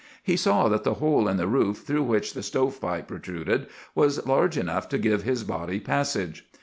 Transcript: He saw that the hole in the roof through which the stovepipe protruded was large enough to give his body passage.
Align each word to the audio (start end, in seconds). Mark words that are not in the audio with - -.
He 0.23 0.35
saw 0.35 0.67
that 0.67 0.83
the 0.83 0.95
hole 0.95 1.27
in 1.27 1.37
the 1.37 1.45
roof 1.45 1.83
through 1.85 2.01
which 2.01 2.33
the 2.33 2.41
stovepipe 2.41 3.07
protruded 3.07 3.67
was 3.93 4.25
large 4.25 4.57
enough 4.57 4.89
to 4.89 4.97
give 4.97 5.21
his 5.21 5.43
body 5.43 5.79
passage. 5.79 6.47